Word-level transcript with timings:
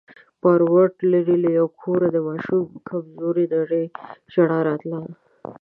پاو 0.41 0.61
ووت، 0.73 0.95
ليرې 1.11 1.37
له 1.43 1.49
يوه 1.57 1.71
کوره 1.81 2.07
د 2.11 2.17
ماشوم 2.27 2.65
کمزورې 2.89 3.45
نرۍ 3.53 3.85
ژړا 4.33 4.59
راتله. 4.67 4.99